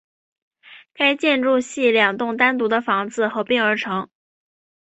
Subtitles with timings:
[0.95, 4.09] 该建筑系两栋单独的房子合并而成。